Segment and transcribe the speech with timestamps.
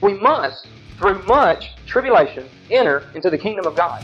[0.00, 4.02] We must, through much tribulation, enter into the kingdom of God.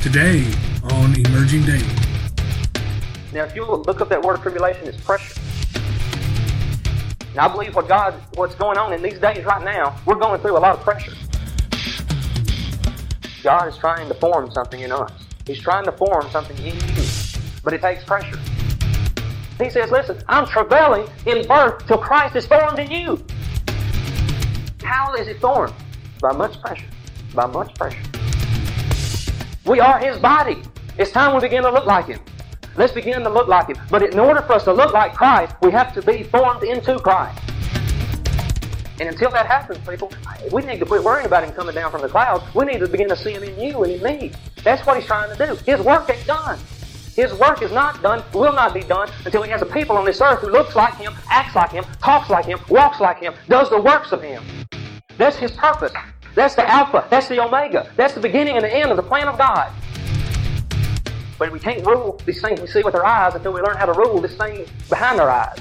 [0.00, 0.50] Today
[0.84, 1.84] on Emerging Daily.
[3.34, 5.38] Now, if you look up that word tribulation, it's pressure.
[7.34, 10.40] Now, I believe what God, what's going on in these days right now, we're going
[10.40, 11.12] through a lot of pressure.
[13.42, 15.12] God is trying to form something in us.
[15.46, 17.04] He's trying to form something in you,
[17.62, 18.38] but it takes pressure.
[19.62, 23.22] He says, listen, I'm travailing in birth till Christ is formed in you.
[25.16, 25.72] Is it formed?
[26.20, 26.86] By much pressure.
[27.34, 28.02] By much pressure.
[29.64, 30.60] We are His body.
[30.98, 32.20] It's time we begin to look like Him.
[32.76, 33.76] Let's begin to look like Him.
[33.90, 36.98] But in order for us to look like Christ, we have to be formed into
[36.98, 37.40] Christ.
[38.98, 40.12] And until that happens, people,
[40.52, 42.42] we need to quit worrying about Him coming down from the clouds.
[42.52, 44.32] We need to begin to see Him in you and in me.
[44.64, 45.54] That's what He's trying to do.
[45.64, 46.58] His work ain't done.
[47.14, 50.04] His work is not done, will not be done until He has a people on
[50.04, 53.34] this earth who looks like Him, acts like Him, talks like Him, walks like Him,
[53.48, 54.42] does the works of Him.
[55.18, 55.92] That's His purpose.
[56.34, 57.06] That's the Alpha.
[57.10, 57.90] That's the Omega.
[57.96, 59.72] That's the beginning and the end of the plan of God.
[61.38, 63.86] But we can't rule these things we see with our eyes until we learn how
[63.86, 65.58] to rule this thing behind our eyes.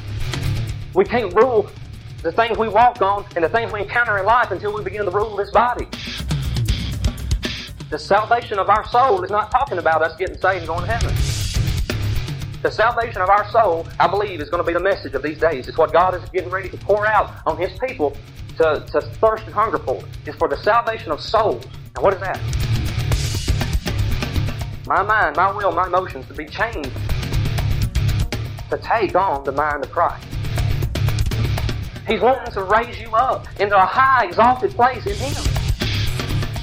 [0.93, 1.69] We can't rule
[2.21, 5.05] the things we walk on and the things we encounter in life until we begin
[5.05, 5.87] to rule this body.
[7.89, 10.87] The salvation of our soul is not talking about us getting saved and going to
[10.87, 11.15] heaven.
[12.63, 15.37] The salvation of our soul, I believe, is going to be the message of these
[15.37, 15.67] days.
[15.67, 18.15] It's what God is getting ready to pour out on His people
[18.57, 20.03] to, to thirst and hunger for.
[20.25, 21.65] It's for the salvation of souls.
[21.95, 22.39] And what is that?
[24.85, 26.91] My mind, my will, my emotions to be changed
[28.69, 30.25] to take on the mind of Christ.
[32.07, 35.43] He's wanting to raise you up into a high, exalted place in Him.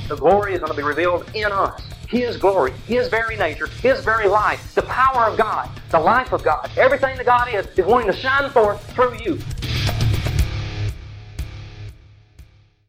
[0.09, 1.81] The glory is going to be revealed in us.
[2.09, 6.43] His glory, His very nature, His very life, the power of God, the life of
[6.43, 9.39] God, everything that God is, is wanting to shine forth through you.